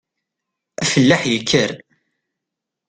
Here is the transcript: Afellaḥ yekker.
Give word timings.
Afellaḥ 0.81 1.21
yekker. 1.31 1.71